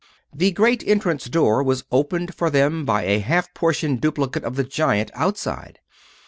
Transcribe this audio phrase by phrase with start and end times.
[0.33, 4.63] The great entrance door was opened for them by a half portion duplicate of the
[4.63, 5.77] giant outside.